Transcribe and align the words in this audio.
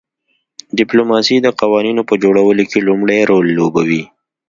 ډیپلوماسي 0.77 1.37
د 1.41 1.47
قوانینو 1.61 2.01
په 2.09 2.15
جوړولو 2.23 2.63
کې 2.71 2.79
لومړی 2.87 3.19
رول 3.31 3.47
لوبوي 3.57 4.03